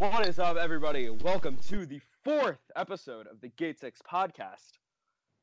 [0.00, 1.10] What is up, everybody?
[1.10, 4.78] Welcome to the fourth episode of the Gate Six podcast.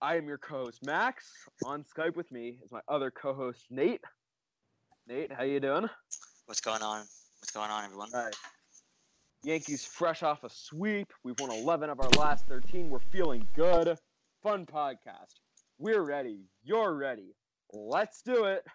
[0.02, 1.32] I am your co-host Max.
[1.64, 4.04] On Skype with me is my other co-host Nate.
[5.05, 5.88] Nate, how you doing?
[6.47, 7.01] What's going on?
[7.39, 8.09] What's going on, everyone?
[8.15, 8.35] All right.
[9.43, 11.13] Yankees fresh off a sweep.
[11.24, 12.89] We've won 11 of our last 13.
[12.89, 13.96] We're feeling good.
[14.42, 15.35] Fun podcast.
[15.78, 16.49] We're ready.
[16.63, 17.35] You're ready.
[17.71, 18.66] Let's do it.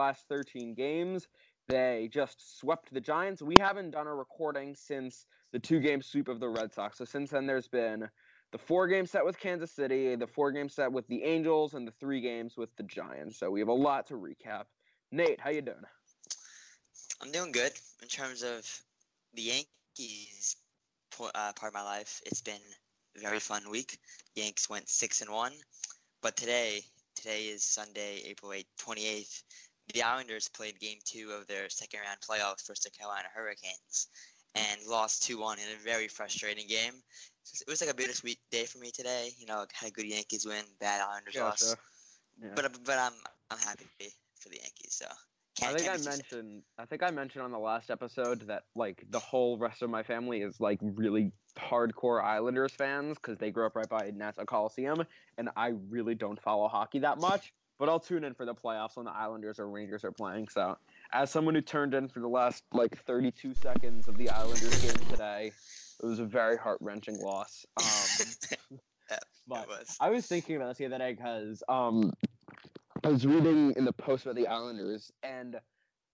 [0.00, 1.28] Last 13 games.
[1.68, 3.42] They just swept the Giants.
[3.42, 6.98] We haven't done a recording since the two-game sweep of the Red Sox.
[6.98, 8.10] So since then, there's been
[8.50, 12.20] the four-game set with Kansas City, the four-game set with the Angels, and the three
[12.20, 13.36] games with the Giants.
[13.36, 14.66] So we have a lot to recap.
[15.12, 15.84] Nate, how you doing?
[17.20, 17.72] I'm doing good
[18.02, 18.82] in terms of
[19.34, 20.56] the Yankees
[21.20, 22.20] uh, part of my life.
[22.26, 22.60] It's been
[23.16, 23.98] a very fun week.
[24.34, 25.52] Yanks went six and one,
[26.22, 26.80] but today,
[27.14, 29.42] today is Sunday, April 8th, 28th.
[29.92, 34.08] The Islanders played Game Two of their second round playoffs versus the Carolina Hurricanes,
[34.54, 36.94] and lost two one in a very frustrating game.
[37.60, 39.30] It was like a bittersweet day for me today.
[39.38, 41.76] You know, had a good Yankees win, bad Islanders loss.
[42.42, 42.50] Yeah.
[42.54, 43.12] But but I'm
[43.50, 43.86] I'm happy
[44.38, 44.94] for the Yankees.
[44.94, 45.06] So
[45.62, 46.10] I think I can't be too sad.
[46.10, 49.90] mentioned I think I mentioned on the last episode that like the whole rest of
[49.90, 54.44] my family is like really hardcore Islanders fans because they grew up right by Nassau
[54.44, 55.04] Coliseum,
[55.38, 57.52] and I really don't follow hockey that much.
[57.80, 60.48] But I'll tune in for the playoffs when the Islanders or Rangers are playing.
[60.50, 60.76] So,
[61.14, 65.06] as someone who turned in for the last like 32 seconds of the Islanders game
[65.06, 65.46] today,
[66.02, 67.64] it was a very heart wrenching loss.
[67.80, 69.96] Um, but was.
[69.98, 72.12] I was thinking about this the other day because um,
[73.02, 75.58] I was reading in the post about the Islanders, and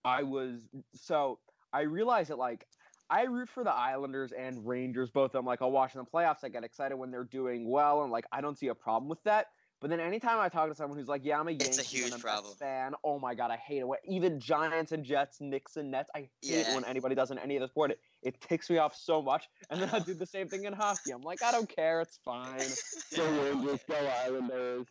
[0.05, 1.41] I was so
[1.73, 2.65] I realized that like
[3.09, 5.35] I root for the Islanders and Rangers both.
[5.35, 6.43] I'm like I'll watch in the playoffs.
[6.45, 9.23] I get excited when they're doing well, and like I don't see a problem with
[9.23, 9.47] that.
[9.79, 11.83] But then anytime I talk to someone who's like, "Yeah, I'm a Yankees It's a
[11.83, 12.55] huge problem.
[12.55, 13.87] fan," oh my god, I hate it.
[13.87, 17.37] When- Even Giants and Jets, Knicks and Nets, I hate it when anybody does in
[17.37, 17.91] any of the sport.
[17.91, 19.47] It, it ticks me off so much.
[19.69, 21.11] And then I do the same thing in hockey.
[21.11, 22.59] I'm like, I don't care, it's fine.
[23.15, 23.95] Go Rangers, go
[24.25, 24.87] Islanders.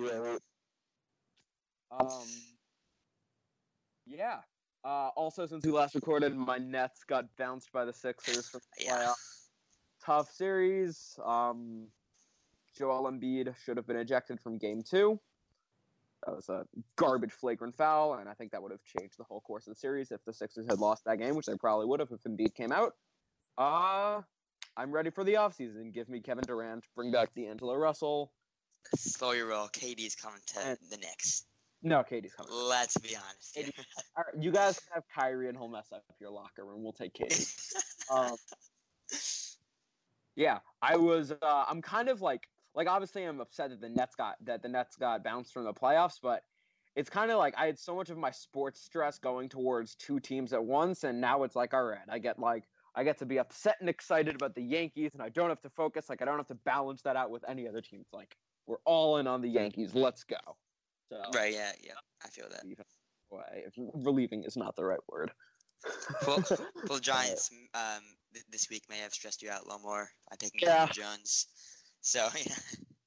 [0.00, 0.38] Okay.
[1.90, 2.24] Um,
[4.06, 4.40] yeah.
[4.84, 8.84] Uh, also, since we last recorded, my Nets got bounced by the Sixers from the
[8.84, 8.96] Yeah.
[8.96, 9.48] playoffs.
[10.04, 11.18] Tough series.
[11.24, 11.88] Um,
[12.76, 15.20] Joel Embiid should have been ejected from Game Two.
[16.26, 16.64] That was a
[16.96, 19.78] garbage flagrant foul, and I think that would have changed the whole course of the
[19.80, 22.54] series if the Sixers had lost that game, which they probably would have if Embiid
[22.54, 22.94] came out.
[23.58, 24.22] Uh,
[24.76, 25.92] I'm ready for the offseason.
[25.92, 28.32] Give me Kevin Durant, bring back D'Angelo Russell.
[28.96, 29.68] Slow your roll.
[29.68, 31.44] KD's coming to And- the Knicks.
[31.82, 32.50] No, KD's coming.
[32.52, 33.58] Let's be honest.
[34.16, 36.82] All right, you guys have Kyrie and he'll mess up your locker room.
[36.82, 37.44] We'll take Katie.
[38.10, 38.36] um,
[40.34, 41.30] yeah, I was.
[41.30, 44.68] Uh, I'm kind of like, like obviously I'm upset that the Nets got that the
[44.68, 46.42] Nets got bounced from the playoffs, but
[46.96, 50.20] it's kind of like I had so much of my sports stress going towards two
[50.20, 52.64] teams at once, and now it's like, all right, I get like
[52.94, 55.70] I get to be upset and excited about the Yankees, and I don't have to
[55.70, 56.08] focus.
[56.08, 58.06] Like I don't have to balance that out with any other teams.
[58.12, 58.36] Like
[58.66, 59.94] we're all in on the Yankees.
[59.94, 60.36] Let's go.
[61.10, 61.92] So right, yeah, yeah.
[62.24, 62.64] I feel that.
[63.30, 63.64] way.
[63.94, 65.32] Relieving is not the right word.
[66.26, 66.42] Well,
[66.88, 68.02] well Giants um,
[68.32, 70.86] th- this week may have stressed you out a little more by picking Yeah.
[70.86, 71.46] Jones.
[72.04, 72.54] So, yeah,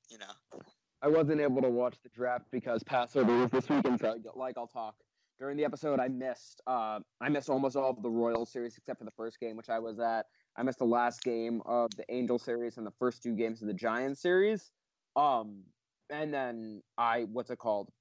[0.09, 0.61] you know.
[1.03, 4.67] I wasn't able to watch the draft because Passover was this weekend, so like I'll
[4.67, 4.95] talk
[5.39, 5.99] during the episode.
[5.99, 9.39] I missed uh, I missed almost all of the Royals series except for the first
[9.39, 10.25] game, which I was at.
[10.57, 13.67] I missed the last game of the Angel series and the first two games of
[13.67, 14.71] the Giants series.
[15.15, 15.61] Um,
[16.09, 17.91] and then I what's it called?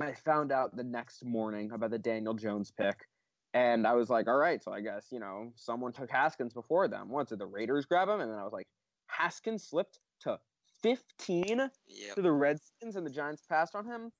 [0.00, 3.08] I found out the next morning about the Daniel Jones pick,
[3.54, 6.86] and I was like, all right, so I guess you know someone took Haskins before
[6.86, 7.08] them.
[7.08, 8.20] What did the Raiders grab him?
[8.20, 8.68] And then I was like,
[9.08, 10.38] Haskins slipped to
[10.82, 12.14] fifteen Yep.
[12.14, 14.12] to the Redskins and the Giants passed on him.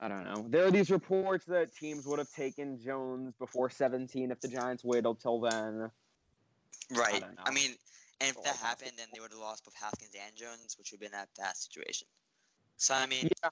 [0.00, 0.46] I don't know.
[0.48, 4.84] There are these reports that teams would have taken Jones before 17 if the Giants
[4.84, 5.90] waited till then.
[6.90, 7.20] Right.
[7.20, 7.38] don't.
[7.42, 7.70] I, mean,
[8.20, 11.00] and if that happened, then they would have lost both Haskins and Jones, which would
[11.02, 12.08] have been a bad situation.
[12.76, 13.50] So, I mean, Yeah.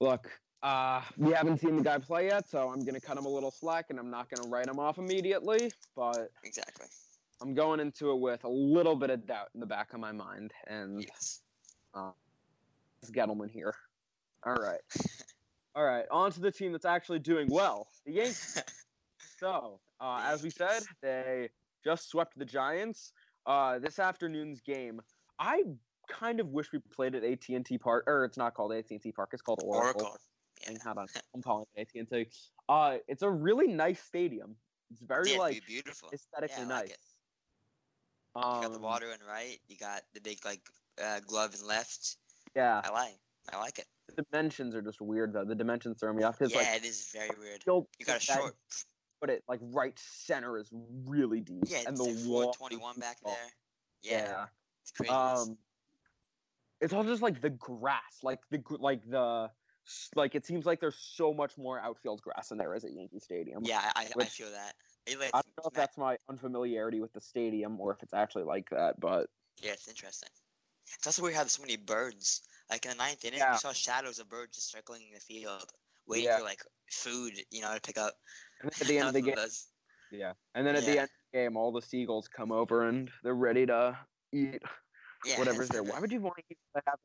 [0.00, 0.30] Look,
[0.62, 3.50] uh, we haven't seen the guy play yet, so I'm gonna cut him a little
[3.50, 5.72] slack, and I'm not gonna write him off immediately.
[5.96, 6.86] But exactly.
[7.40, 10.12] I'm going into it with a little bit of doubt in the back of my
[10.12, 11.42] mind, and Yes.
[13.02, 13.74] It's Gettleman here.
[14.44, 14.80] All right.
[15.74, 18.60] All right, on to the team that's actually doing well, the Yankees.
[19.38, 21.50] so, uh, as we said, they
[21.84, 23.12] just swept the Giants.
[23.46, 25.00] Uh, this afternoon's game,
[25.38, 25.62] I
[26.08, 29.42] kind of wish we played at AT&T Park, or it's not called AT&T Park, it's
[29.42, 30.02] called Oracle.
[30.02, 30.18] Oracle.
[30.62, 30.70] Yeah.
[30.70, 32.26] And how about I'm calling it AT&T.
[32.68, 34.56] Uh, it's a really nice stadium.
[34.90, 36.10] It's very Yeah, like beautiful.
[36.12, 36.90] aesthetically Yeah, like nice.
[36.90, 36.98] it.
[38.36, 39.58] You got the Um, water in right.
[39.68, 40.60] You got the big like
[41.02, 42.16] uh, glove in left.
[42.54, 43.18] Yeah, I like.
[43.52, 43.86] I like it.
[44.14, 45.44] the dimensions are just weird though.
[45.44, 47.62] The dimensions throw me off because Yeah, like it is very weird.
[47.66, 48.56] you'll got a short.
[49.20, 50.68] put it like right center is
[51.06, 51.64] really deep.
[51.66, 53.34] Yeah, and it's the like wall 421 back there.
[54.02, 54.46] Yeah,
[54.82, 55.12] it's crazy.
[55.12, 55.56] Um,
[56.80, 59.50] it's all just like the grass, like the like the
[60.14, 63.18] like it seems like there's so much more outfield grass than there is at Yankee
[63.18, 63.64] Stadium.
[63.64, 64.74] yeah, I, I, I feel that.
[65.10, 68.68] I don't know if that's my unfamiliarity with the stadium or if it's actually like
[68.70, 69.28] that, but
[69.60, 70.28] Yeah, it's interesting.
[70.94, 72.42] It's also weird how there's so many birds.
[72.70, 73.52] Like in the ninth inning, Yeah.
[73.52, 75.72] you saw shadows of birds just circling the field,
[76.06, 76.38] waiting Yeah.
[76.38, 78.14] for like food, you know, to pick up.
[78.60, 79.36] and at the end of the game,
[80.10, 83.10] yeah, and then at the end of the game, all the seagulls come over and
[83.22, 83.98] they're ready to
[84.32, 84.62] eat
[85.24, 85.82] Yeah, whatever's there.
[85.82, 86.98] Why would you want to eat have?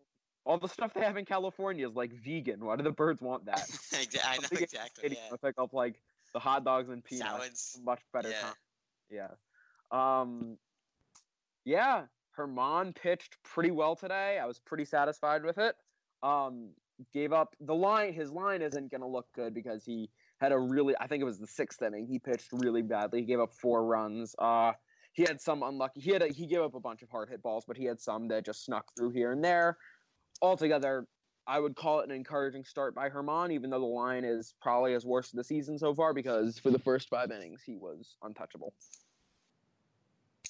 [0.46, 2.66] All the stuff they have in California is like vegan.
[2.66, 3.60] Why do the birds want that?
[3.94, 5.18] Exa- I know Something in the exactly.
[5.18, 5.38] Yeah.
[5.42, 6.02] pick up like
[6.34, 7.30] the hot dogs and peanuts.
[7.32, 7.80] Salads.
[7.84, 8.42] much better Yeah.
[8.42, 8.56] time.
[9.10, 9.32] Yeah.
[9.92, 10.58] Um
[11.66, 12.08] yeah,
[12.38, 14.40] Germán pitched pretty well today.
[14.40, 15.76] I was pretty satisfied with it.
[16.22, 16.76] Um
[17.12, 20.60] gave up the line his line isn't going to look good because he had a
[20.60, 22.06] really I think it was the 6th inning.
[22.08, 23.22] He pitched really badly.
[23.22, 24.36] He gave up 4 runs.
[24.38, 24.74] Uh
[25.14, 26.02] he had some unlucky.
[26.02, 28.02] He had a, he gave up a bunch of hard hit balls, but he had
[28.02, 29.78] some that just snuck through here and there.
[30.42, 31.08] Altogether,
[31.48, 34.94] I would call it an encouraging start by Germán, even though the line is probably
[34.94, 38.18] his worst of the season so far because for the first five innings he was
[38.22, 38.74] untouchable.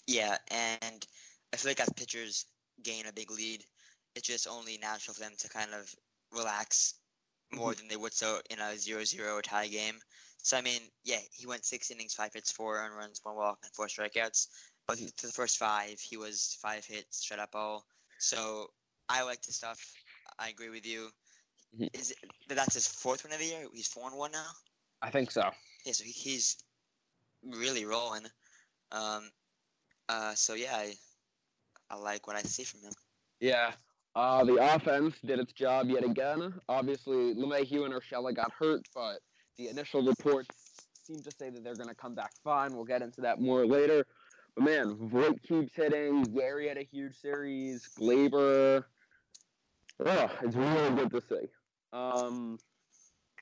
[0.08, 1.06] Yeah, and
[1.54, 2.46] I feel like as pitchers
[2.82, 3.66] gain a big lead,
[4.16, 5.94] it's just only natural for them to kind of
[6.32, 6.96] relax
[7.52, 7.76] more Mm-hmm.
[7.76, 10.02] than they would so in a 0-0 tie game.
[10.44, 13.60] So I mean, yeah, he went six innings, five hits, four earned runs, one walk,
[13.64, 14.48] and four strikeouts.
[14.88, 15.14] But Mhm.
[15.18, 17.86] for the first five, he was five hits, shut up all.
[18.18, 18.74] So
[19.10, 19.80] I like the stuff.
[20.40, 21.10] I agree with you.
[21.78, 21.90] Mhm.
[21.94, 23.68] Is it, that's his fourth win of the year?
[23.74, 24.50] He's four and one now.
[25.02, 25.50] I think so.
[25.86, 26.58] Yeah, so he- he's
[27.44, 28.26] really rolling.
[28.92, 29.30] Um,
[30.10, 30.94] uh, so yeah, I,
[31.90, 32.94] I like what I see from him.
[33.40, 33.74] Yeah.
[34.16, 36.54] Uh, the offense did its job yet again.
[36.70, 39.20] Obviously, LeMahieu and Urshela got hurt, but
[39.58, 40.50] the initial reports
[41.04, 42.74] seem to say that they're going to come back fine.
[42.76, 44.06] We'll get into that more later.
[44.56, 46.24] But man, Voit keeps hitting.
[46.24, 47.90] Gary had a huge series.
[48.00, 48.86] Gleyber.
[50.00, 51.48] Oh, it's really good to see.
[51.92, 52.58] Um,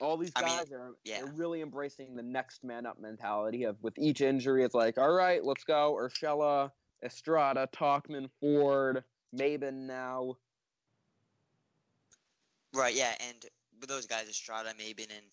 [0.01, 1.21] all these I mean, guys are yeah.
[1.36, 5.44] really embracing the next man up mentality of with each injury, it's like, all right,
[5.44, 5.98] let's go.
[6.00, 6.71] Urshela,
[7.03, 9.03] Estrada, Tauchman, Ford,
[9.36, 10.36] Maybin now.
[12.74, 13.45] Right, yeah, and
[13.80, 15.25] with those guys, Estrada, Maybin, and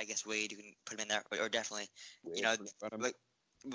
[0.00, 1.88] I guess Wade, you can put him in there, or, or definitely
[2.34, 2.54] You know,
[2.98, 3.14] like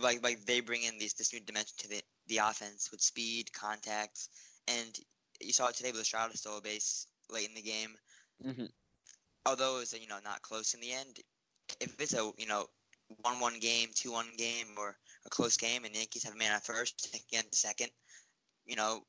[0.01, 3.51] like like they bring in these this new dimension to the the offense with speed,
[3.53, 4.27] contact,
[4.67, 4.99] and
[5.39, 7.97] you saw it today with Estrada still a base late in the game.
[8.43, 8.71] Mhm.
[9.45, 11.19] Although it was you know not close in the end,
[11.79, 12.69] if it's a you know
[13.21, 16.37] one one game, two one game, or a close game, and the Yankees have a
[16.37, 17.89] man at first, again second,
[18.65, 19.05] you know,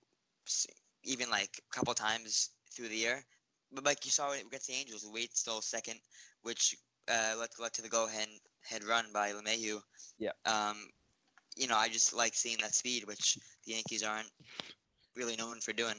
[1.04, 3.24] even like a couple times through the year.
[3.72, 6.00] But like you saw against the Angels, Wade still second,
[6.42, 6.76] which
[7.08, 8.28] uh, led, led to the go ahead
[8.62, 9.80] head run by LeMahieu.
[10.18, 10.32] Yeah.
[10.44, 10.76] Um,
[11.56, 14.30] you know, I just like seeing that speed, which the Yankees aren't
[15.16, 15.96] really known for doing.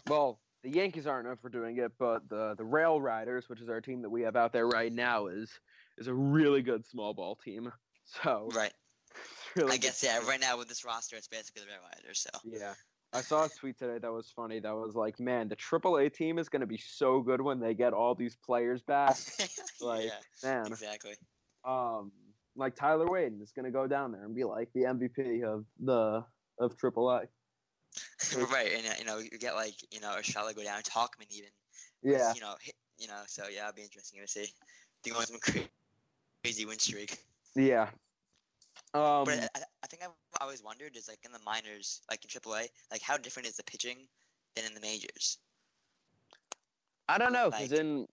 [0.08, 3.68] Well, the Yankees aren't known for doing it, but the the Rail Riders, which is
[3.68, 5.50] our team that we have out there right now, is
[5.98, 7.72] is a really good small ball team.
[8.04, 8.72] So Right.
[9.56, 10.18] really I guess to yeah.
[10.26, 12.26] Right now with this roster, it's basically the Rail Riders.
[12.32, 12.38] So.
[12.44, 12.74] Yeah.
[13.14, 14.58] I saw a tweet today that was funny.
[14.58, 17.74] That was like, man, the AAA team is going to be so good when they
[17.74, 19.16] get all these players back.
[19.82, 20.18] Like, yeah.
[20.42, 21.14] Man, Exactly.
[21.64, 22.10] um,
[22.56, 25.64] like Tyler Wade is going to go down there and be like the MVP of
[25.78, 26.24] the
[26.58, 27.26] of AAA.
[28.52, 31.50] right, and uh, you know you get like you know Urshela go down, Tauchman even.
[32.02, 32.32] Yeah.
[32.34, 33.20] You know, hit, you know.
[33.26, 34.40] So yeah, it'll be interesting to see.
[34.42, 34.44] I
[35.04, 35.68] think it was some cra-
[36.42, 37.18] crazy win streak.
[37.54, 37.88] Yeah.
[38.94, 42.24] Um, But I, I- I think I've always wondered is like in the minors, like
[42.24, 43.98] in AAA, like how different is the pitching
[44.56, 45.38] than in the majors?
[47.08, 48.06] I don't know because like- in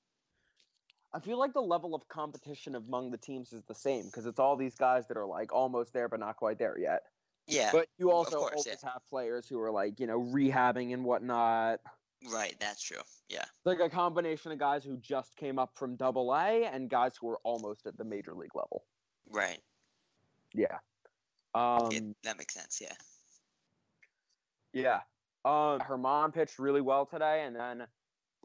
[1.13, 4.39] I feel like the level of competition among the teams is the same because it's
[4.39, 7.03] all these guys that are like almost there but not quite there yet.
[7.49, 7.69] Yeah.
[7.71, 8.89] But you also course, always yeah.
[8.91, 11.79] have players who are like you know rehabbing and whatnot.
[12.31, 12.55] right.
[12.59, 13.01] That's true.
[13.29, 13.41] Yeah.
[13.41, 17.13] It's like a combination of guys who just came up from Double A and guys
[17.19, 18.85] who are almost at the major league level.
[19.29, 19.59] Right.
[20.53, 20.77] Yeah.
[21.55, 22.81] Um, yeah, that makes sense.
[22.81, 22.93] Yeah.
[24.73, 24.99] Yeah.
[25.45, 27.87] Um, Germán pitched really well today, and then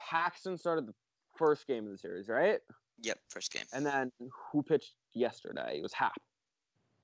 [0.00, 0.94] Paxton started the
[1.37, 2.61] first game of the series, right?
[3.02, 3.64] Yep, first game.
[3.73, 4.12] And then
[4.52, 5.78] who pitched yesterday?
[5.78, 6.14] It was Happ.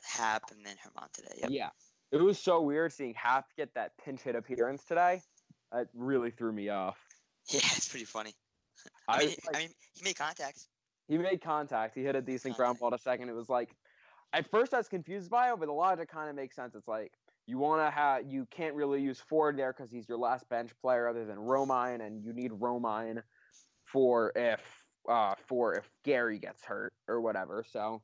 [0.02, 1.35] Happ and then Germán today.
[1.38, 1.50] Yep.
[1.50, 1.69] Yeah.
[2.12, 5.23] It was so weird seeing Happ get that pinch hit appearance today.
[5.75, 6.99] It really threw me off.
[7.49, 8.35] Yeah, it's pretty funny.
[9.09, 10.67] I, I, mean, was I mean, he made contact.
[11.09, 11.95] he made contact.
[11.95, 13.29] He hit a decent ground ball to second.
[13.29, 13.71] It was like,
[14.33, 16.75] at first I was confused by it, but the logic kind of makes sense.
[16.75, 17.12] It's like
[17.47, 20.71] you want to have, you can't really use Ford there because he's your last bench
[20.81, 23.23] player other than Romine, and you need Romine
[23.85, 24.61] for if
[25.09, 27.64] uh for if Gary gets hurt or whatever.
[27.73, 28.02] So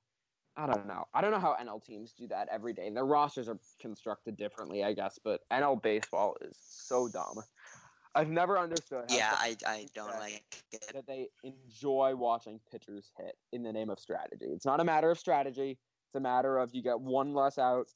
[0.57, 1.07] I don't know.
[1.13, 2.89] I don't know how NL teams do that every day.
[2.91, 7.43] Their rosters are constructed differently, I guess, but NL baseball is so dumb.
[8.15, 10.87] I've never understood how Yeah, I, I don't like it.
[10.95, 14.47] that they enjoy watching pitchers hit in the name of strategy.
[14.47, 15.73] It's not a matter of strategy.
[15.73, 17.89] It's a matter of you get one less out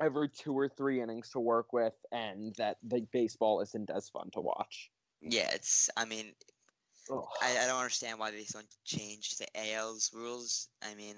[0.00, 4.30] every two or three innings to work with, and that the baseball isn't as fun
[4.34, 4.90] to watch.
[5.20, 5.90] Yeah, it's.
[5.96, 6.32] I mean,
[7.10, 10.68] I, I don't understand why they don't change the AL's rules.
[10.82, 11.16] I mean,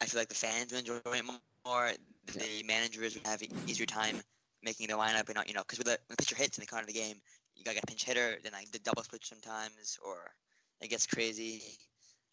[0.00, 1.90] I feel like the fans would enjoy it more.
[2.26, 4.20] The managers would have an easier time
[4.62, 6.62] making the lineup, and not, you know, because with the when the pitcher hits in
[6.62, 7.16] the corner of the game,
[7.54, 10.30] you gotta get a pinch hitter, then like the double switch sometimes, or
[10.80, 11.62] it gets crazy.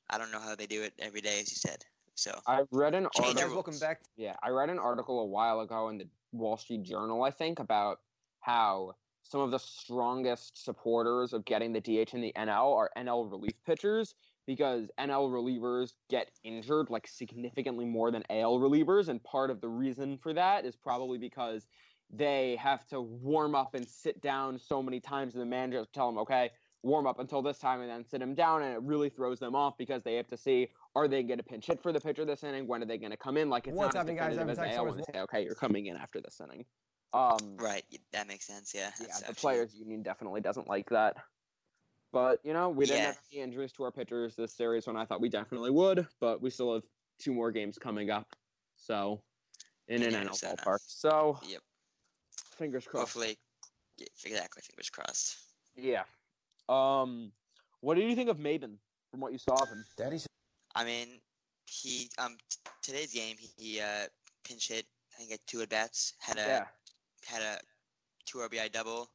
[0.10, 1.84] I don't know how they do it every day, as you said.
[2.15, 3.55] So I read an Change Hey the guys, article.
[3.55, 4.01] welcome back.
[4.17, 7.60] Yeah, I read an article a while ago in the Wall Street Journal, I think,
[7.60, 8.01] about
[8.41, 13.32] how some of the strongest supporters of getting the DH in the NL are NL
[13.32, 14.15] relief pitchers
[14.46, 19.08] because NL relievers get injured like significantly more than AL relievers.
[19.08, 21.68] And part of the reason for that is probably because
[22.10, 25.86] they have to warm up and sit down so many times, and the manager will
[25.88, 26.52] tell them, okay,
[26.84, 28.62] warm up until this time and then sit them down.
[28.62, 31.44] And it really throws them off because they have to see are they going to
[31.44, 32.68] pinch hit for the pitcher this inning?
[32.68, 33.50] When are they going to come in?
[33.50, 34.38] Like it's What's not as happening, guys?
[34.38, 34.96] I'm as AL Suarez.
[34.96, 36.66] when they say, okay, you're coming in after this inning.
[37.14, 38.74] Um, right, that makes sense.
[38.76, 38.90] Yeah.
[39.00, 41.18] yeah, the actually- players union definitely doesn't like that.
[42.13, 43.05] But you know, we didn't Yeah.
[43.08, 46.08] have any injuries to our pitchers this series when I thought we definitely would.
[46.22, 46.84] But we still have
[47.20, 48.36] two more games coming up,
[48.75, 49.22] so
[49.88, 50.79] in an In NL ballpark.
[50.86, 51.62] So Yep.
[52.55, 53.13] fingers crossed.
[53.15, 53.38] Hopefully,
[53.98, 54.62] yeah, exactly.
[54.62, 55.38] Fingers crossed.
[55.75, 56.05] Yeah.
[56.70, 57.34] Um,
[57.82, 58.77] what did you think of Maybin
[59.10, 59.84] from what you saw of him?
[59.98, 60.27] Daddy's
[60.75, 61.22] I mean,
[61.65, 64.08] he um t- today's game he, he uh
[64.43, 64.86] pinch hit.
[65.13, 66.13] I think had two at bats.
[66.20, 66.67] Had a Yeah,
[67.25, 67.60] had a
[68.25, 69.10] two RBI double.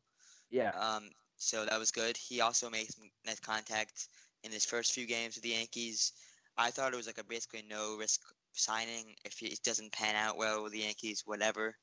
[0.50, 2.16] yeah, Um, so that was good.
[2.16, 4.09] He also made some nice contact
[4.45, 6.12] in his first few games with the Yankees.
[6.57, 8.21] I thought it was like a basically no risk
[8.52, 9.14] signing.
[9.25, 11.76] If it doesn't pan out well with the Yankees, whatever.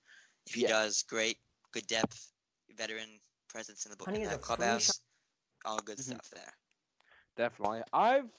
[0.45, 0.69] If he Yeah.
[0.69, 1.37] does, great,
[1.71, 2.31] good depth,
[2.77, 3.19] veteran
[3.49, 4.99] presence in the, Honey in the clubhouse.
[5.63, 6.03] All good Mhm.
[6.03, 6.53] stuff there.
[7.35, 7.81] definitely.
[7.91, 8.29] I've.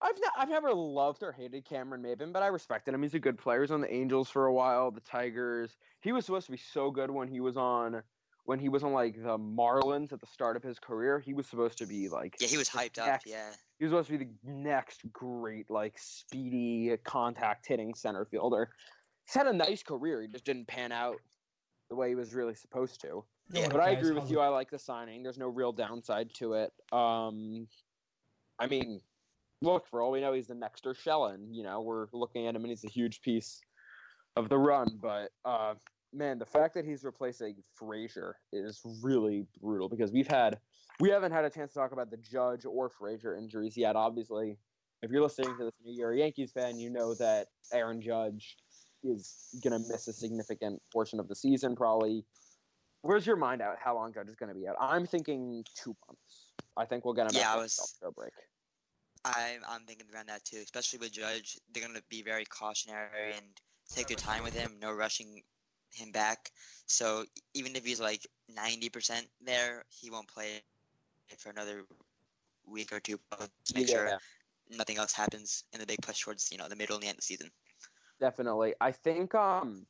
[0.00, 3.02] I've, ne- I've never loved or hated Cameron Maybin, but I respected him.
[3.04, 3.58] He's a good player.
[3.58, 5.76] He was on the Angels for a while, the Tigers.
[6.00, 8.02] He was supposed to be so good when he was on
[8.44, 11.20] when he was on like the Marlins at the start of his career.
[11.20, 13.20] He was supposed to be like Yeah, he was the hyped up.
[13.24, 18.70] Yeah, he was supposed to be the next great like speedy contact hitting center fielder.
[19.26, 20.22] He's had a nice career.
[20.22, 21.16] He just didn't pan out
[21.88, 23.24] the way he was really supposed to.
[23.50, 23.68] Yeah.
[23.68, 24.40] But I agree with you.
[24.40, 25.22] I like the signing.
[25.22, 26.72] There's no real downside to it.
[26.90, 27.68] Um,
[28.58, 29.00] I mean,
[29.60, 32.62] look, for all we know, he's the next Urshela, You know, we're looking at him,
[32.62, 33.60] and he's a huge piece
[34.36, 34.98] of the run.
[35.00, 35.74] But uh,
[36.12, 40.58] man, the fact that he's replacing Frazier is really brutal because we've had
[41.00, 43.96] we haven't had a chance to talk about the Judge or Frazier injuries yet.
[43.96, 44.58] Obviously,
[45.02, 48.56] if you're listening to this and you're a Yankees fan, you know that Aaron Judge
[49.02, 52.24] is going to miss a significant portion of the season, probably.
[53.00, 53.76] Where's your mind out?
[53.82, 54.76] How long Judge is going to be out?
[54.78, 56.52] I'm thinking two months.
[56.76, 58.32] I think we'll get him Yeah, out I was- the break.
[59.24, 60.58] I'm I'm thinking around that too.
[60.58, 63.46] Especially with Judge, they're gonna be very cautionary and
[63.88, 64.78] take their time with him.
[64.80, 65.42] No rushing
[65.92, 66.50] him back.
[66.86, 70.62] So even if he's like ninety percent there, he won't play
[71.38, 71.84] for another
[72.66, 73.18] week or two.
[73.38, 74.18] To make Yeah, sure
[74.70, 77.14] nothing else happens in the big push towards you know the middle and the end
[77.14, 77.50] of the season.
[78.20, 78.74] definitely.
[78.80, 79.86] I think um,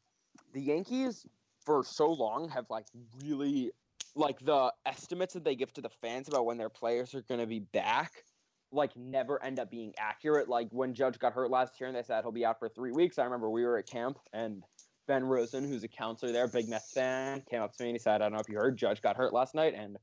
[0.52, 1.26] the Yankees
[1.64, 2.86] for so long have like
[3.22, 3.72] really
[4.14, 7.40] like the estimates that they give to the fans about when their players are going
[7.40, 8.24] to be back
[8.72, 10.48] like never end up being accurate.
[10.48, 12.92] Like when Judge got hurt last year and they said he'll be out for three
[12.92, 13.18] weeks.
[13.18, 14.62] I remember we were at camp and
[15.06, 17.98] Ben Rosen, who's a counselor there, big Mets fan, came up to me and he
[17.98, 19.98] said, "I don't know if you heard, Judge got hurt last night, and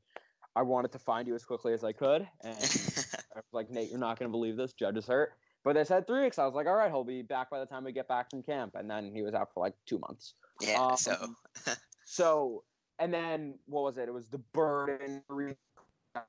[0.56, 2.56] I wanted to find you as quickly as I could." And
[3.36, 4.74] I was like, Nate, you're not going to believe this.
[4.74, 5.34] Judge is hurt.
[5.64, 6.40] But they said three weeks.
[6.40, 8.42] I was like, all right, he'll be back by the time we get back from
[8.42, 8.76] camp.
[8.76, 10.36] And then he was out for like two months.
[10.62, 10.82] yeah.
[10.82, 11.36] Um, so
[12.06, 12.64] So,
[12.98, 14.08] and then what was it?
[14.08, 15.58] It was the Bird injury,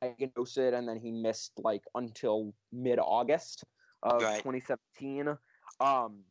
[0.01, 3.65] diagnosed and then he missed like until mid August
[4.03, 4.43] of Right.
[4.43, 5.29] 2017.
[5.81, 6.25] Um,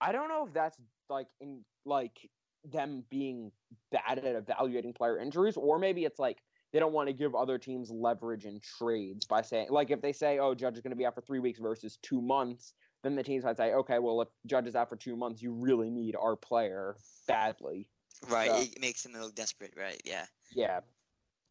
[0.00, 0.78] I don't know if that's
[1.10, 2.28] like in like
[2.64, 3.52] them being
[3.92, 6.38] bad at evaluating player injuries, or maybe it's like
[6.72, 10.12] they don't want to give other teams leverage in trades by saying like if they
[10.12, 13.14] say oh Judge is going to be out for three weeks versus two months, then
[13.14, 15.90] the teams might say okay well if Judge is out for two months, you really
[15.90, 16.96] need our player
[17.28, 17.88] badly.
[18.28, 18.50] Right.
[18.50, 19.74] So- it makes them a little desperate.
[19.76, 20.00] Right.
[20.04, 20.24] Yeah.
[20.54, 20.80] Yeah,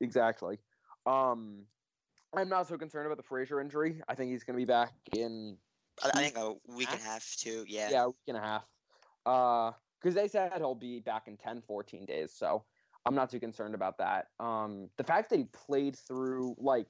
[0.02, 0.58] exactly.
[1.06, 1.66] Um,
[2.36, 4.02] I'm not so concerned about the Frazier injury.
[4.10, 5.58] I think he's going to be back in
[6.04, 7.64] I, I think a week and a half too.
[7.68, 7.90] Yeah.
[7.92, 8.66] yeah, a week and a half.
[9.25, 12.32] Uh, because they said he'll be back in 10, 14 days.
[12.32, 12.63] So
[13.05, 14.27] I'm not too concerned about that.
[14.39, 16.88] Um, the fact that he played through like,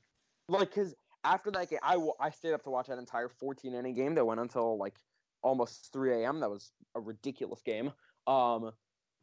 [0.49, 3.95] like, because after that game, I, I stayed up to watch that entire 14 inning
[3.95, 4.99] game that went until like
[5.41, 6.41] almost 3 a.m.
[6.41, 7.93] That was a ridiculous game.
[8.27, 8.71] Um,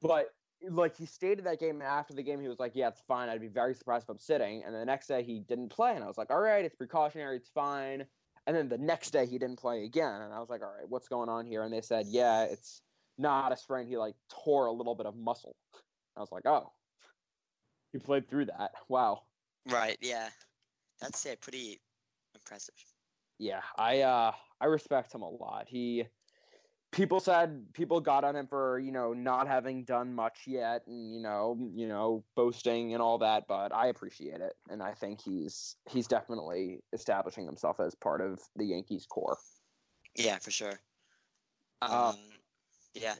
[0.00, 0.28] but
[0.71, 3.28] like he stayed stated that game after the game, he was like, "Yeah, it's fine.
[3.28, 6.04] I'd be very surprised if I'm sitting." And the next day, he didn't play, and
[6.04, 7.37] I was like, "All right, it's precautionary.
[7.37, 8.07] It's fine."
[8.47, 10.88] And then the next day, he didn't play again, and I was like, "All right,
[10.88, 12.83] what's going on here?" And they said, "Yeah, it's
[13.23, 13.87] not a sprain.
[13.87, 15.57] He like tore a little bit of muscle."
[16.17, 16.73] I was like, "Oh,
[17.93, 18.73] he played through that.
[18.88, 19.23] Wow."
[19.71, 19.97] Right.
[20.00, 20.29] Yeah.
[21.00, 21.81] That's yeah, pretty
[22.35, 22.75] impressive.
[23.38, 25.67] yeah, I uh I respect him a lot.
[25.69, 26.05] He
[26.93, 31.12] people said people got on him for, you know, not having done much yet and
[31.12, 35.21] you know, you know, boasting and all that, but I appreciate it and I think
[35.21, 39.38] he's he's definitely establishing himself as part of the Yankees core.
[40.14, 40.79] Yeah, for sure.
[41.81, 41.91] Um.
[41.91, 42.12] Uh,
[42.95, 43.15] yeah.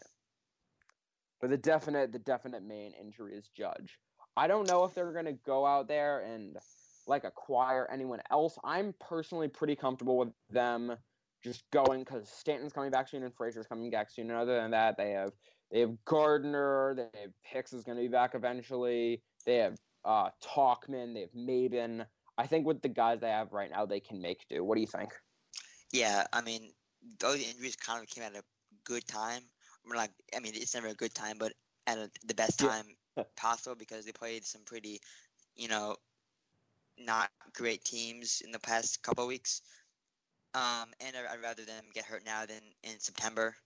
[1.41, 3.99] But the definite the definite main injury is Judge.
[4.37, 6.57] I don't know if they're going to go out there and
[7.07, 8.57] like acquire anyone else.
[8.64, 10.97] I'm personally pretty comfortable with them
[11.43, 14.31] just going because Stanton's coming back soon and Frazier's coming back soon.
[14.31, 15.33] And other than that, they have
[15.71, 19.23] they have Gardner, they have Hicks is going to be back eventually.
[19.45, 22.07] They have uh, Tauchman, they have Maybin.
[22.38, 24.64] I think with the guys they have right now, they can make do.
[24.64, 25.12] What do you think?
[25.93, 26.26] Yeah.
[26.33, 26.71] I mean,
[27.19, 28.43] those injuries kind of came at a
[28.85, 29.43] good time.
[29.88, 31.52] We're like, I mean, it's never a good time, but
[31.86, 32.68] at a, the best Yeah.
[32.68, 32.86] time
[33.36, 35.00] possible because they played some pretty,
[35.56, 35.96] you know,
[36.98, 39.62] not great teams in the past couple of weeks.
[40.54, 43.56] Um, and I- I'd rather them get hurt now than in September,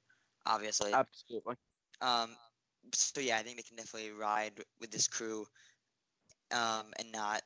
[0.47, 0.93] obviously.
[0.93, 1.57] Absolutely.
[2.01, 2.37] Um,
[2.95, 5.47] so yeah, I think they can definitely ride with this crew,
[6.53, 7.43] um, and not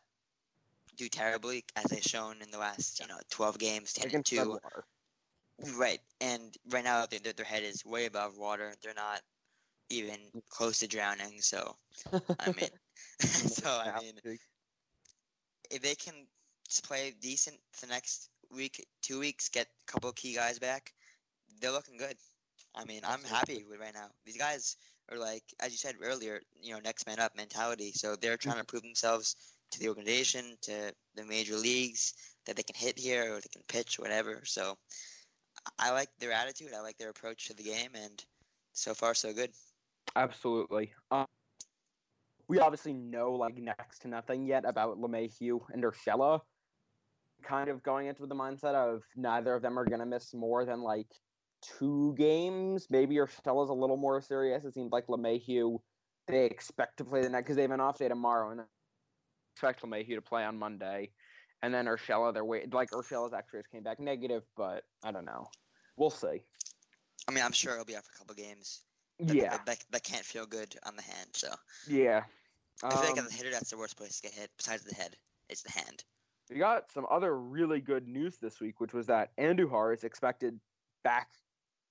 [0.96, 4.50] do terribly as they've shown in the last you know twelve games, ten and two.
[4.50, 4.84] water.
[5.76, 8.74] Right, and right now their, their- their head is way above water.
[8.82, 9.20] They're not
[9.90, 10.16] even
[10.48, 11.40] close to drowning.
[11.40, 11.76] So
[12.12, 12.70] I mean,
[13.20, 14.38] so I mean,
[15.70, 16.14] if they can
[16.84, 20.92] play decent the next week, two weeks, get a couple of key guys back,
[21.60, 22.16] they're looking good.
[22.74, 24.06] I mean, I'm happy with right now.
[24.24, 24.76] These guys
[25.10, 27.92] are like, as you said earlier, you know, next man up mentality.
[27.92, 28.66] So they're trying to mm-hmm.
[28.66, 29.36] prove themselves
[29.72, 32.14] to the organization, to the major leagues,
[32.46, 34.42] that they can hit here or they can pitch, whatever.
[34.44, 34.78] So
[35.80, 36.72] I like their attitude.
[36.76, 38.22] I like their approach to the game, and
[38.72, 39.50] so far so good.
[40.14, 40.92] Absolutely.
[41.10, 41.26] Um,
[42.48, 46.40] we obviously know like next to nothing yet about LeMahieu and Urshela.
[47.42, 50.66] Kind of going into the mindset of neither of them are going to miss more
[50.66, 51.06] than like
[51.62, 52.88] two games.
[52.90, 54.64] Maybe Urshela's a little more serious.
[54.64, 55.78] It seems like LeMahieu,
[56.26, 58.60] they expect to play the next because they have an off day tomorrow and
[59.54, 61.10] expect LeMahieu to play on Monday.
[61.62, 65.46] And then Urshela, they're wait like Urshela's X-rays came back negative, but I don't know.
[66.00, 66.42] We'll see.
[67.28, 68.80] I mean, I'm sure he'll be out for a couple games.
[69.18, 71.28] That, Yeah, That, that, that can't feel good on the hand.
[71.34, 71.48] So
[71.86, 72.22] yeah.
[72.82, 74.50] I feel like Um, as a hitter, that's the worst place to get hit.
[74.56, 75.14] Besides the head,
[75.50, 76.02] it's the hand.
[76.48, 80.58] We got some other really good news this week, which was that Andujar is expected
[81.04, 81.28] back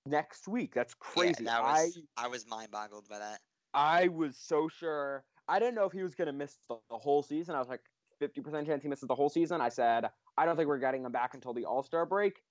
[0.06, 0.74] next week.
[0.74, 1.44] That's crazy.
[1.44, 3.38] Yeah, that I was I was mind boggled by that.
[3.72, 5.22] I was so sure.
[5.46, 7.54] I didn't know if he was going to miss the, the whole season.
[7.54, 7.80] I was like,
[8.20, 9.60] 50% chance he misses the whole season.
[9.60, 12.42] I said, I don't think we're getting him back until the All Star break.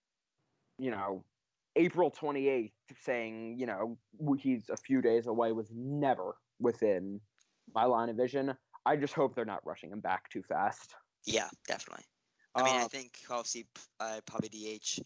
[0.77, 1.25] You know,
[1.75, 3.99] April 28th, saying, you know,
[4.37, 7.21] he's a few days away was never within
[7.73, 8.57] my line of vision.
[8.85, 10.95] I just hope they're not rushing him back too fast.
[11.25, 12.05] Yeah, definitely.
[12.55, 14.99] I mean, I Uh, think he'll see uh, probably DH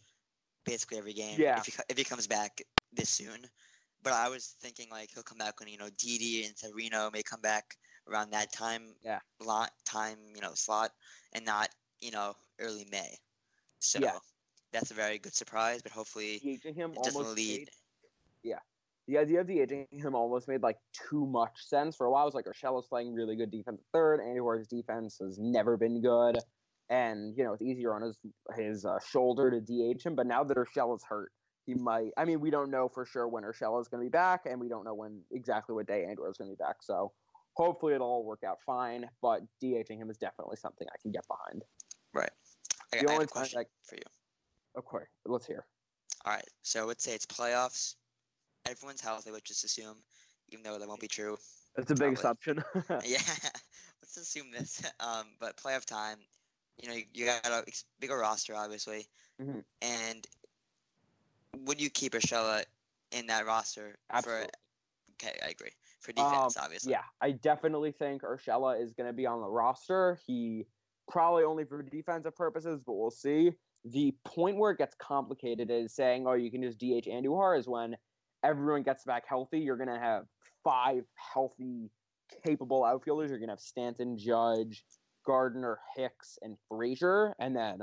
[0.65, 1.39] basically every game.
[1.39, 1.57] Yeah.
[1.57, 3.45] If he, if he comes back this soon.
[4.01, 7.23] But I was thinking like he'll come back when you know Didi and Severino may
[7.23, 8.95] come back around that time.
[9.01, 9.19] Yeah.
[9.39, 10.91] Lot time you know slot
[11.33, 11.69] and not
[12.01, 13.17] you know early May.
[13.79, 14.19] So Yeah.
[14.73, 15.81] That's a very good surprise.
[15.81, 17.59] But hopefully DHing him it doesn't almost lead.
[17.59, 17.69] made,
[18.43, 18.59] yeah.
[19.07, 20.77] The idea of the DHing him almost made like
[21.09, 21.95] too much sense.
[21.95, 24.19] For a while, it was like Urshela's playing really good defense at third.
[24.19, 26.39] Andujar's defense has never been good,
[26.89, 28.17] and you know it's easier on his
[28.55, 30.15] his uh, shoulder to DH him.
[30.15, 31.31] But now that Urshela's hurt,
[31.65, 32.11] he might.
[32.17, 34.69] I mean, we don't know for sure when Urshela's going to be back, and we
[34.69, 36.77] don't know when exactly what day Andujar is going to be back.
[36.81, 37.11] So
[37.55, 39.07] hopefully it'll all work out fine.
[39.21, 41.63] But DHing him is definitely something I can get behind.
[42.93, 44.03] I, The I have only a time, question like- for you.
[44.77, 45.65] Okay, let's hear.
[46.25, 47.95] All right, so let's say it's playoffs.
[48.65, 49.97] Everyone's healthy, let's just assume,
[50.49, 51.37] even though that won't be true.
[51.77, 52.15] It's a big Probably.
[52.15, 52.63] assumption.
[53.05, 53.17] yeah.
[54.01, 54.83] Let's assume this.
[54.99, 56.17] Um, but playoff time,
[56.81, 57.63] you know, you got a
[57.99, 59.07] bigger roster, obviously,
[59.41, 59.59] mm-hmm.
[59.81, 60.27] and
[61.65, 62.63] would you keep Urshela
[63.11, 63.97] in that roster?
[64.11, 64.47] Absolutely.
[65.19, 65.71] For, okay, I agree.
[65.99, 66.91] For defense, um, obviously.
[66.91, 70.19] Yeah, I definitely think Urshela is going to be on the roster.
[70.25, 70.65] He
[71.09, 73.51] probably only for defensive purposes, but we'll see.
[73.85, 77.67] The point where it gets complicated is saying, oh, you can just DH Andujar is
[77.67, 77.95] when
[78.43, 79.59] everyone gets back healthy.
[79.59, 80.23] You're going to have
[80.63, 81.89] five healthy,
[82.45, 83.29] capable outfielders.
[83.29, 84.83] You're going to have Stanton, Judge,
[85.25, 87.33] Gardner, Hicks, and Frazier.
[87.39, 87.79] And then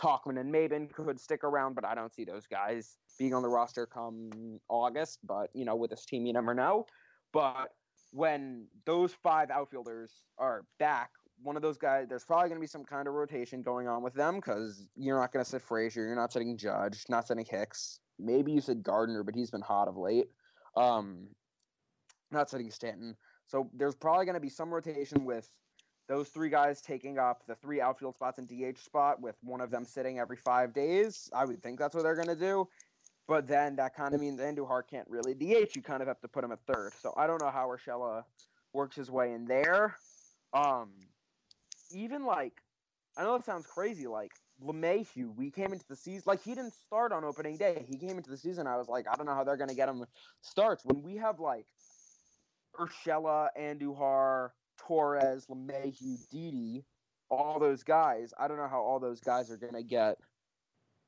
[0.00, 3.48] Tauchman and Maybin could stick around, but I don't see those guys being on the
[3.48, 5.20] roster come August.
[5.24, 6.86] But, you know, with this team, you never know.
[7.32, 7.68] But
[8.12, 11.10] when those five outfielders are back,
[11.44, 14.02] one of those guys, there's probably going to be some kind of rotation going on
[14.02, 17.44] with them because you're not going to sit Frazier, you're not sitting Judge, not sitting
[17.44, 18.00] Hicks.
[18.18, 20.28] Maybe you said Gardner, but he's been hot of late.
[20.76, 21.28] Um,
[22.30, 23.16] not sitting Stanton.
[23.46, 25.48] So there's probably going to be some rotation with
[26.08, 29.70] those three guys taking up the three outfield spots and DH spot, with one of
[29.70, 31.28] them sitting every five days.
[31.34, 32.68] I would think that's what they're going to do.
[33.26, 35.74] But then that kind of means Andujar can't really DH.
[35.74, 36.92] You kind of have to put him at third.
[37.00, 38.24] So I don't know how Urshela
[38.74, 39.96] works his way in there.
[40.52, 40.90] Um,
[41.94, 42.62] even like,
[43.16, 44.06] I know it sounds crazy.
[44.06, 47.84] Like LeMahieu, we came into the season like he didn't start on opening day.
[47.88, 48.66] He came into the season.
[48.66, 50.06] I was like, I don't know how they're gonna get him
[50.42, 51.66] starts when we have like
[52.76, 56.86] Urshela, Andujar, Torres, LeMahieu, Didi,
[57.30, 58.34] all those guys.
[58.38, 60.18] I don't know how all those guys are gonna get,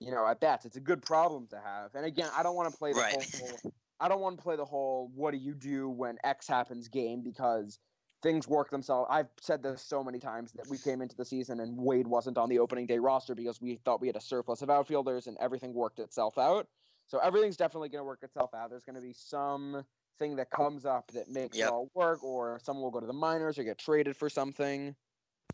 [0.00, 0.64] you know, at bats.
[0.66, 1.94] It's a good problem to have.
[1.94, 3.10] And again, I don't want to play the Right.
[3.10, 3.62] whole.
[3.98, 7.22] I don't want to play the whole "what do you do when X happens" game
[7.22, 7.80] because
[8.26, 9.06] things work themselves.
[9.08, 12.38] I've said this so many times that we came into the season and Wade wasn't
[12.38, 15.36] on the opening day roster because we thought we had a surplus of outfielders and
[15.38, 16.66] everything worked itself out.
[17.06, 18.68] So everything's definitely going to work itself out.
[18.68, 19.84] There's going to be some
[20.18, 21.68] thing that comes up that makes Yep.
[21.68, 24.96] it all work, or someone will go to the minors or get traded for something.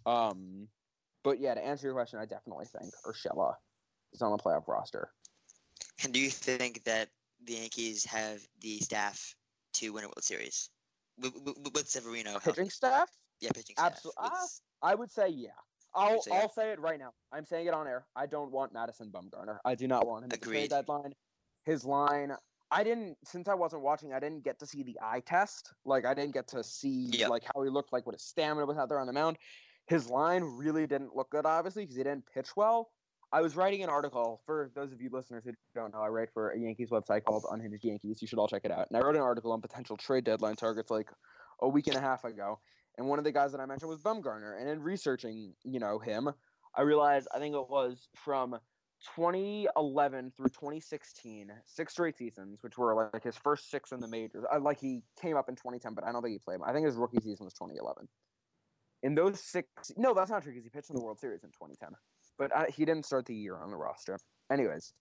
[0.06, 0.66] Um,
[1.24, 3.52] but yeah, to answer your question, I definitely think Urshela
[4.14, 5.10] is on the playoff roster.
[6.04, 7.10] And do you think that
[7.44, 9.36] the Yankees have the staff
[9.74, 10.70] to win a World Series
[11.18, 12.38] with, with, with Severino?
[12.38, 13.94] Pitching staff, Yeah, pitching staff.
[14.00, 14.46] Absol- with- ah,
[14.82, 15.50] I would say yeah.
[15.94, 16.30] I'll say.
[16.32, 17.10] I'll say it right now.
[17.32, 18.06] I'm saying it on air.
[18.16, 19.58] I don't want Madison Bumgarner.
[19.64, 20.70] I do not want him at the trade Agreed.
[20.70, 21.12] deadline.
[21.66, 22.32] His line.
[22.70, 24.14] I didn't since I wasn't watching.
[24.14, 25.70] I didn't get to see the eye test.
[25.84, 27.28] Like I didn't get to see Yep.
[27.28, 29.36] like how he looked like what his stamina was out there on the mound.
[29.86, 32.90] His line really didn't look good, obviously, because he didn't pitch well.
[33.32, 36.00] I was writing an article for those of you listeners who don't know.
[36.00, 38.20] I write for a Yankees website called Unhinged Yankees.
[38.20, 38.88] You should all check it out.
[38.90, 41.08] And I wrote an article on potential trade deadline targets like
[41.62, 42.60] a week and a half ago.
[42.98, 44.60] And one of the guys that I mentioned was Bumgarner.
[44.60, 46.28] And in researching, you know, him,
[46.76, 48.58] I realized I think it was from
[49.16, 54.44] 2011 through 2016, six straight seasons, which were like his first six in the majors.
[54.52, 56.60] I, like he came up in 2010, but I don't think he played.
[56.64, 58.06] I think his rookie season was 2011.
[59.04, 61.50] In those six, no, that's not true because he pitched in the World Series in
[61.50, 61.88] 2010,
[62.38, 64.18] but I, he didn't start the year on the roster.
[64.50, 64.92] Anyways,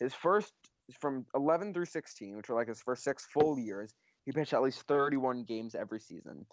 [0.00, 0.52] his first
[1.00, 4.62] from 11 through 16, which were like his first six full years, he pitched at
[4.62, 6.46] least 31 games every season.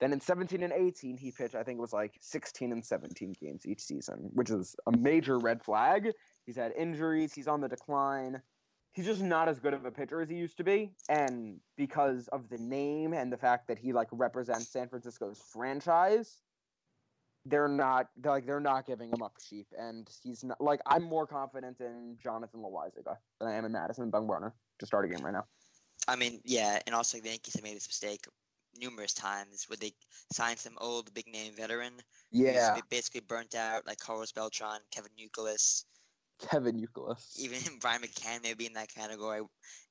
[0.00, 3.34] Then in 17 and 18, he pitched, I think it was like 16 and 17
[3.40, 6.12] games each season, which is a major red flag.
[6.44, 8.42] He's had injuries, he's on the decline.
[8.92, 10.92] He's just not as good of a pitcher as he used to be.
[11.08, 16.40] And because of the name and the fact that he like represents San Francisco's franchise,
[17.46, 19.66] they're not they're like they're not giving him up cheap.
[19.78, 24.10] And he's not like I'm more confident in Jonathan Loaisiga than I am in Madison
[24.10, 25.44] Bumgarner to start a game right now.
[26.08, 28.26] I mean, yeah, and also the Yankees have made this mistake
[28.78, 29.92] numerous times where they
[30.32, 31.94] signed some old big name veteran
[32.76, 35.84] ba- basically burnt out, like Carlos Beltran, Kevin Youkilis,
[36.38, 37.38] Kevin Youkilis.
[37.38, 39.40] even Brian McCann may be in that category,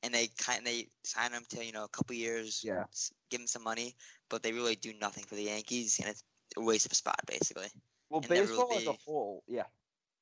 [0.03, 2.83] and they kind they sign him to you know a couple years, Yeah.
[3.31, 3.95] give him some money,
[4.29, 6.23] but they really do nothing for the Yankees, and it's
[6.57, 7.67] a waste of a spot basically.
[8.09, 9.63] Well, and baseball as a whole, yeah.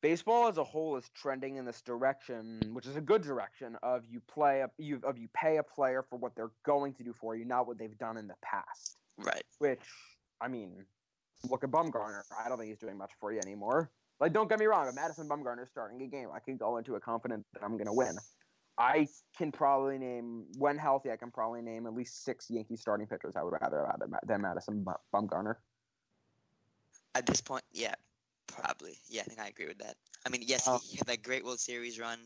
[0.02, 4.04] Baseball as a whole is trending in this direction, which is a good direction of
[4.10, 7.14] you play a, you of you pay a player for what they're going to do
[7.14, 8.98] for you, not what they've done in the past.
[9.18, 9.44] Right.
[9.60, 9.80] Which,
[10.42, 10.86] I mean,
[11.50, 12.24] look at Bumgarner.
[12.44, 13.92] I don't think he's doing much for you anymore.
[14.20, 14.88] Like, don't get me wrong.
[14.88, 17.74] If Madison Bumgarner is starting a game, I can go into it confident that I'm
[17.74, 18.16] going to win.
[18.78, 19.08] I
[19.38, 23.36] can probably name, when healthy, I can probably name at least six Yankee starting pitchers
[23.36, 25.56] I would rather have than Madison Bumgarner.
[27.16, 27.94] At this point, yeah,
[28.48, 28.98] probably.
[29.08, 29.96] Yeah, I think I agree with that.
[30.26, 32.18] I mean, yes, he, had that great World Series run.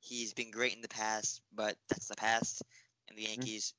[0.00, 2.62] He's been great in the past, but that's the past,
[3.08, 3.32] and the Mm-hmm.
[3.40, 3.74] Yankees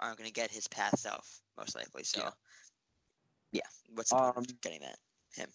[0.00, 2.04] aren't going to get his past self most likely.
[2.04, 2.30] So, Yeah.
[3.52, 3.60] yeah,
[3.94, 4.98] what's the point Um, of getting that?
[5.34, 5.50] Him.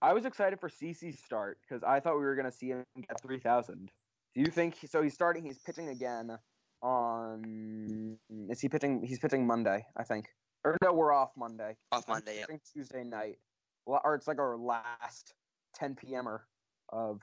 [0.00, 2.84] I was excited for CC's start because I thought we were going to see him
[2.96, 3.90] get 3,000.
[4.34, 5.02] Do you think so?
[5.02, 5.44] He's starting.
[5.44, 6.38] He's pitching again
[6.82, 8.16] on.
[8.48, 9.02] Is he pitching?
[9.02, 10.28] He's pitching Monday, I think.
[10.64, 11.76] Or no, we're off Monday.
[11.92, 12.44] Off Monday.
[12.48, 12.60] Yep.
[12.72, 13.38] Tuesday night.
[13.88, 15.34] Or it's like our last
[15.74, 16.46] 10 p.m.er
[16.90, 17.20] of.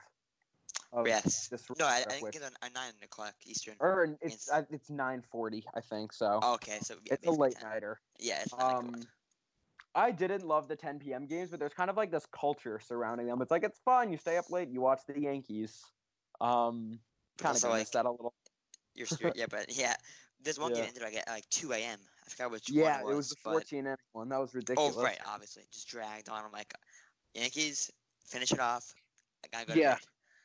[0.92, 1.48] of Yes.
[1.48, 3.74] This No, I, I think it's at nine o'clock Eastern.
[3.80, 6.12] Or it's It's- uh, it's 9:40, I think.
[6.12, 7.68] So Oh, okay, so yeah, it's a late 10.
[7.70, 8.00] nighter.
[8.18, 9.06] Yeah, it's Um.
[9.94, 11.26] I didn't love the 10 p.m.
[11.26, 13.40] games, but there's kind of like this culture surrounding them.
[13.40, 14.12] It's like it's fun.
[14.12, 15.82] You stay up late, you watch the Yankees.
[16.38, 17.00] Um,
[17.38, 18.34] kind of like, that a little.
[18.94, 19.94] You're, yeah, but yeah,
[20.42, 20.76] there's one Yeah.
[20.80, 21.98] game ended like at like two a.m.
[22.26, 24.28] I forgot which Yeah, one it was the but- 14 inning one.
[24.28, 24.94] That was ridiculous.
[24.96, 25.18] Oh, ridiculous.
[25.26, 26.44] right, obviously, just dragged on.
[26.44, 26.72] I'm like,
[27.34, 27.90] Yankees
[28.26, 28.92] finish it off.
[29.44, 29.96] I gotta go Yeah.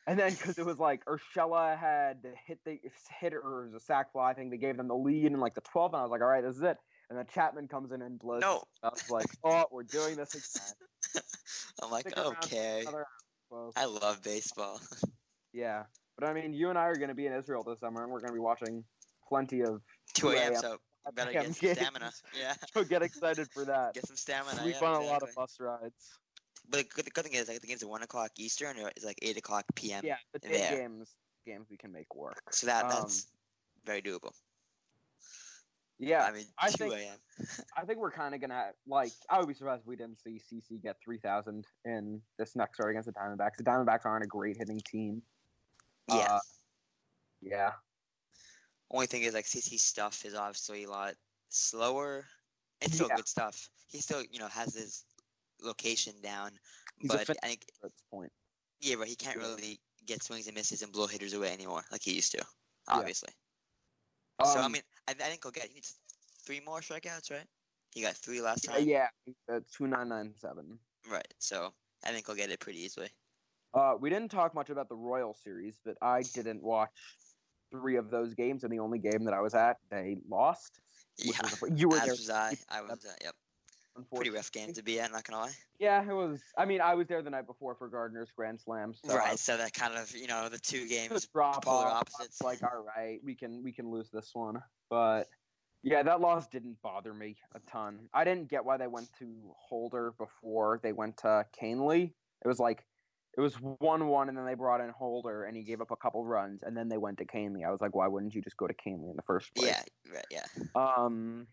[0.06, 2.78] And then because it was like Urshela had hit the
[3.20, 5.54] hit or was a sack fly, I think they gave them the lead in like
[5.54, 6.76] the 12, and I was like, all right, this is it.
[7.08, 8.40] And then Chapman comes in and blows.
[8.40, 11.22] No, I was like, oh, we're doing this again.
[11.82, 12.84] I'm like, Stick okay.
[13.76, 14.80] I love baseball.
[15.54, 15.82] Yeah,
[16.18, 18.10] but I mean, you and I are going to be in Israel this summer, and
[18.10, 18.84] we're going to be watching
[19.28, 19.82] plenty of.
[20.14, 20.54] 2 a.m.
[20.54, 22.12] 2 So you better get some stamina.
[22.38, 23.94] Yeah, So get excited for that.
[23.94, 24.60] get some stamina.
[24.62, 26.18] Sleep yeah, on a lot of bus rides.
[26.68, 28.88] But the good, the good thing is, like, the game's at one o'clock Eastern, or
[28.88, 30.02] it's like eight o'clock p.m.
[30.04, 31.10] Yeah, the day games
[31.44, 32.42] games we can make work.
[32.52, 33.26] So that Um, that's
[33.84, 34.32] very doable.
[35.98, 37.18] Yeah, I mean, I 2 think- a.m.
[37.76, 39.12] I think we're kind of gonna like.
[39.28, 42.76] I would be surprised if we didn't see CC get three thousand in this next
[42.76, 43.56] start against the Diamondbacks.
[43.58, 45.22] The Diamondbacks aren't a great hitting team.
[46.08, 46.16] Yeah.
[46.16, 46.40] Uh,
[47.40, 47.70] yeah.
[48.92, 51.14] Only thing is, like, CC stuff is obviously a lot
[51.48, 52.26] slower.
[52.80, 53.16] It's still Yeah.
[53.16, 53.68] good stuff.
[53.88, 55.04] He still, you know, has his
[55.60, 56.58] location down,
[56.98, 58.32] He's but I think, At this point.
[58.80, 62.02] yeah, but he can't really get swings and misses and blow hitters away anymore like
[62.02, 62.38] he used to.
[62.38, 62.44] Yeah.
[62.98, 63.30] Obviously.
[64.44, 65.68] so I Um, mean, I, I think he'll get.
[65.68, 65.94] He needs
[66.44, 67.46] three more strikeouts, right?
[67.94, 68.86] He got three last time.
[68.86, 69.08] yeah,
[69.48, 70.78] uh, two nine nine seven.
[71.08, 71.34] Right.
[71.38, 71.72] So
[72.04, 73.10] I think he'll get it pretty easily.
[73.74, 76.90] Uh, we didn't talk much about the Royal series, but I didn't watch
[77.72, 80.78] three of those games, and the only game that I was at, they lost.
[81.18, 81.32] Yeah.
[81.42, 82.56] was a- you were As there, was I.
[82.70, 83.04] I was.
[83.04, 83.34] Uh, yep.
[84.14, 85.12] Pretty rough game to be at.
[85.12, 85.52] Not gonna lie.
[85.78, 86.40] Yeah, it was.
[86.56, 88.94] I mean, I was there the night before for Gardner's Grand Slam.
[88.94, 89.38] So right.
[89.38, 91.26] So that kind of, you know, the two games.
[91.26, 92.08] drop polar off.
[92.14, 92.40] opposites.
[92.40, 95.28] Like, all right, we can we can lose this one, but
[95.82, 98.08] yeah, that loss didn't bother me a ton.
[98.14, 99.26] I didn't get why they went to
[99.58, 102.04] Holder before they went to Kahnle.
[102.44, 102.86] It was like
[103.36, 105.96] it was one one, and then they brought in Holder, and he gave up a
[105.96, 107.64] couple runs, and then they went to Kahnle.
[107.66, 109.68] I was like, why wouldn't you just go to Kahnle in the first place?
[109.70, 110.14] Yeah.
[110.14, 110.26] Right.
[110.30, 110.44] Yeah.
[110.74, 111.46] Um.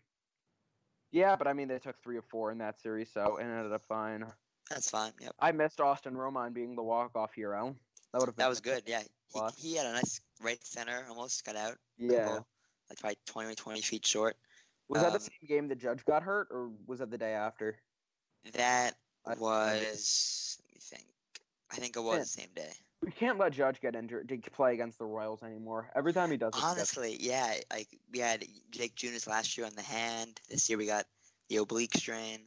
[1.12, 3.72] Yeah, but I mean, they took three or four in that series, so it ended
[3.72, 4.24] up fine.
[4.68, 5.12] That's fine.
[5.20, 5.32] Yep.
[5.40, 7.74] I missed Austin Romine being the walk off hero.
[8.12, 8.84] That would have That was good.
[8.86, 9.02] Yeah.
[9.56, 11.04] He, he had a nice right center.
[11.08, 11.76] Almost got out.
[11.98, 12.24] Yeah.
[12.24, 12.46] Couple,
[12.88, 14.36] like probably 20, 20 feet short.
[14.88, 17.32] Was that the Um, same game the judge got hurt, or was that the day
[17.32, 17.76] after?
[18.52, 18.94] That
[19.38, 20.58] was.
[20.60, 21.06] Let me think.
[21.72, 22.20] I think it was Man.
[22.20, 22.72] the same day.
[23.02, 25.90] We can't let Judge get injured to play against the Royals anymore.
[25.94, 27.54] Every time he does it, Honestly, yeah.
[27.72, 30.38] Like we had Jake Junis last year on the hand.
[30.50, 31.06] This year we got
[31.48, 32.40] the oblique strain.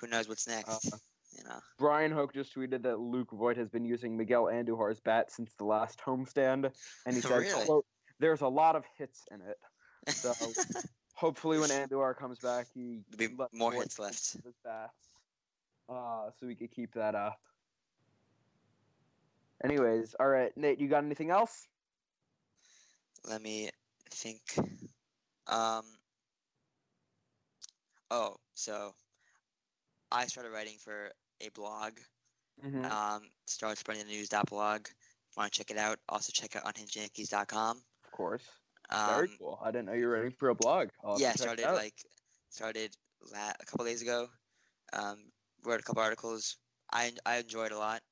[0.00, 0.92] Who knows what's next?
[0.92, 0.96] Uh,
[1.36, 1.58] you know.
[1.78, 5.64] Bryan Hoch just tweeted that Luke Voit has been using Miguel Andujar's bat since the
[5.64, 6.70] last homestand,
[7.06, 7.66] and he said, Really?
[7.66, 7.86] quote,
[8.20, 9.56] "There's a lot of hits in it."
[10.14, 10.32] So
[11.14, 13.00] hopefully, when Andujar comes back, he
[13.52, 14.32] more hits left.
[14.44, 14.92] His bats,
[15.88, 17.38] uh, so we could keep that up.
[19.62, 21.66] Anyways, all right, Nate, you got anything else?
[23.28, 23.70] Let me
[24.10, 24.40] think.
[25.46, 25.84] Um.
[28.10, 28.94] Oh, so
[30.12, 31.92] I started writing for a blog.
[32.64, 32.84] Mm-hmm.
[32.84, 34.82] Um, started spreading the news.blog.
[34.82, 37.76] If you want to check it out, also check out unhingedyankees.com.
[37.78, 38.44] of course.
[38.90, 39.58] Um, Very cool.
[39.62, 40.88] I didn't know you were writing for a blog.
[41.02, 41.94] I'll yeah, started like
[42.50, 42.94] started
[43.32, 44.28] la- a couple days ago.
[44.92, 45.16] Um,
[45.64, 46.56] wrote a couple articles.
[46.92, 48.02] I I enjoyed a lot.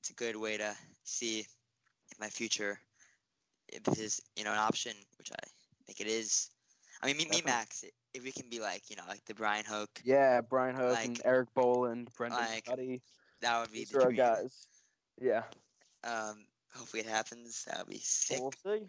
[0.00, 2.78] It's a good way to see in my future
[3.68, 5.46] if this is you know an option, which I
[5.86, 6.50] think it is.
[7.02, 7.84] I mean, me, me Max,
[8.14, 11.20] if we can be like you know like the Bryan Hoch, Yeah, Bryan Hoch and
[11.24, 13.00] Erik Boland, Brendan like,
[13.40, 14.16] that would be These the dream.
[14.16, 14.66] guys.
[15.20, 15.42] Yeah,
[16.04, 17.64] Um, hopefully it happens.
[17.64, 18.40] That would be sick.
[18.40, 18.86] we'll see.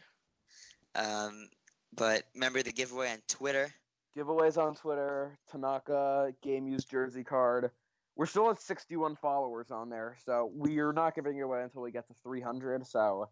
[0.95, 1.49] Um,
[1.93, 3.73] but remember the giveaway on Twitter.
[4.17, 7.71] Giveaways on Twitter, Tanaka, game use jersey card.
[8.15, 11.91] We're still at 61 followers on there, so we're not giving it away until we
[11.91, 12.85] get to 300.
[12.85, 13.29] So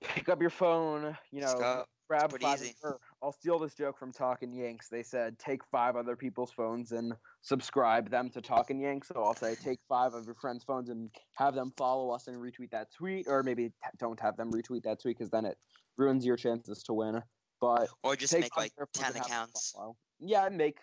[0.00, 1.84] pick up your phone, you know, go.
[2.08, 2.62] grab five.
[2.62, 2.74] easy.
[3.22, 4.88] I'll steal this joke from Talking Yanks.
[4.88, 9.08] They said take five other people's phones and subscribe them to Talking Yanks.
[9.08, 12.36] So I'll say take five of your friends' phones and have them follow us and
[12.36, 15.56] retweet that tweet, or maybe t- don't have them retweet that tweet because then it
[15.96, 17.22] ruins your chances to win.
[17.60, 19.74] But Or just make like of their phones 10 and have them accounts.
[20.20, 20.78] Yeah, make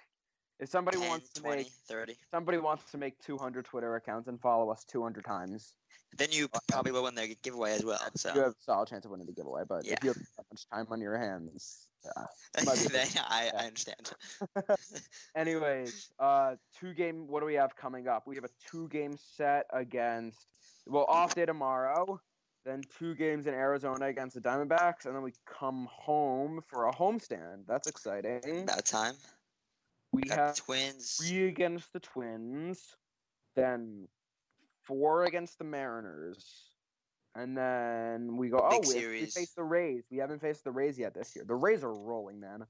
[0.64, 2.16] if somebody 10, wants to 20, make 30.
[2.32, 5.74] somebody wants to make 200 Twitter accounts and follow us 200 times.
[6.18, 8.00] Then you probably will win their giveaway as well.
[8.16, 9.94] So You have a solid chance of winning the giveaway, but Yeah.
[9.94, 11.88] if you have that much time on your hands.
[12.06, 12.26] Yeah.
[12.92, 14.12] Then I, I understand.
[15.36, 17.28] Anyways, uh, two game.
[17.28, 18.28] What do we have coming up?
[18.28, 20.46] We have a two game set against.
[20.86, 22.20] Well, off day tomorrow.
[22.66, 26.94] Then two games in Arizona against the Diamondbacks, and then we come home for a
[26.94, 27.66] homestand.
[27.68, 28.64] That's exciting.
[28.64, 29.16] About time.
[30.14, 31.20] We have Twins.
[31.20, 32.96] three against the Twins,
[33.56, 34.08] then
[34.84, 36.46] four against the Mariners,
[37.36, 38.60] and then we go.
[38.64, 40.04] oh, Big we, we face the Rays.
[40.12, 41.46] We haven't faced the Rays yet this year.
[41.48, 42.64] The Rays are rolling, man.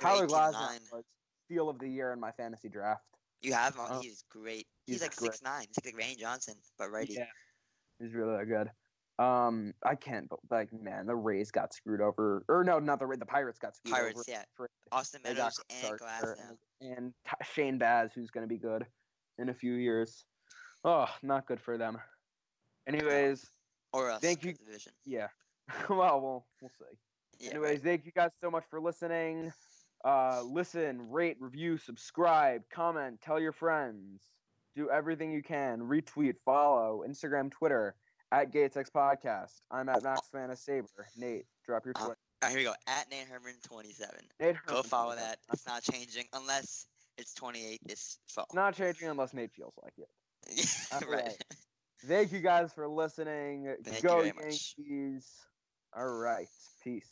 [0.00, 1.04] Tyler Glasnow was
[1.46, 3.02] steal of the year in my fantasy draft.
[3.42, 3.82] You have him.
[3.90, 4.00] Oh.
[4.00, 4.66] He's great.
[4.86, 5.66] He's, He's like six nine.
[5.68, 7.14] He's like Randy Johnson, but righty.
[7.14, 7.26] Yeah,
[7.98, 8.70] he's really good.
[9.18, 13.06] Um, I can't, but like, man, the Rays got screwed over, or no, not the
[13.06, 13.20] Rays.
[13.20, 14.24] The Pirates got screwed Pirates, over.
[14.28, 14.42] yeah.
[14.56, 15.52] for- Austin Meadows
[15.84, 16.24] and Glass
[16.80, 18.84] and, and T- Shane Baz, who's going to be good
[19.38, 20.24] in a few years.
[20.84, 21.98] Oh, not good for them.
[22.88, 23.46] Anyways,
[23.92, 24.20] Or us.
[24.20, 24.52] Thank you.
[24.52, 24.92] Division.
[25.04, 25.28] yeah.
[25.88, 26.98] well, we'll we'll see.
[27.40, 27.82] Yeah, Anyways, right.
[27.82, 29.52] thank you guys so much for listening.
[30.04, 34.22] Uh, listen, rate, review, subscribe, comment, tell your friends.
[34.76, 35.80] Do everything you can.
[35.80, 37.94] Retweet, follow, Instagram, Twitter
[38.34, 39.60] at Gate Six Podcast.
[39.70, 40.88] I'm at Max Mannis Saber.
[41.16, 42.16] Nate, drop your Twitter.
[42.42, 42.74] Uh, here we go.
[42.88, 44.14] At Nate Herman 27.
[44.40, 44.58] Nate Herman.
[44.66, 45.38] Go follow that.
[45.52, 48.46] It's not changing unless it's 28 this fall.
[48.52, 50.08] Not changing unless Nate feels like it.
[50.92, 51.08] right.
[51.08, 51.44] right.
[52.06, 53.72] Thank you guys for listening.
[53.84, 54.74] Thank go Yankees.
[54.78, 56.02] Much.
[56.02, 56.48] All right.
[56.82, 57.04] Peace.